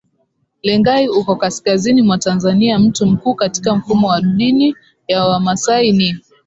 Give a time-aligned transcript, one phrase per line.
[0.63, 4.75] Lengai uko kaskazini mwa Tanzania Mtu mkuu katika mfumo wa dini
[5.07, 6.17] ya Wamasai ni